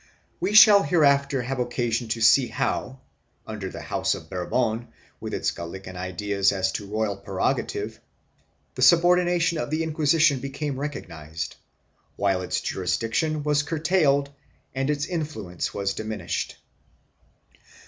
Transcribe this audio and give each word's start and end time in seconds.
1 0.39 0.49
We 0.49 0.53
shall 0.55 0.81
hereafter 0.81 1.43
have 1.43 1.59
occasion 1.59 2.07
to 2.07 2.21
see 2.21 2.47
how, 2.47 3.01
under 3.45 3.69
the 3.69 3.83
House 3.83 4.15
of 4.15 4.31
Bourbon, 4.31 4.87
with 5.19 5.31
its 5.31 5.51
Gallican 5.51 5.95
ideas 5.95 6.51
as 6.51 6.71
to 6.71 6.87
royal 6.89 7.15
prerogative, 7.15 7.99
the 8.73 8.81
subordination 8.81 9.59
of 9.59 9.69
the 9.69 9.83
Inquisition 9.83 10.39
became 10.39 10.79
recognized, 10.79 11.55
while 12.15 12.41
its 12.41 12.61
jurisdiction 12.61 13.43
was 13.43 13.61
curtailed 13.61 14.31
and 14.73 14.89
its 14.89 15.05
influence 15.05 15.71
was 15.71 15.93
diminished. 15.93 16.57